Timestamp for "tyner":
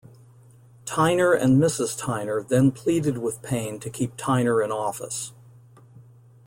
0.83-1.39, 1.95-2.43, 4.17-4.65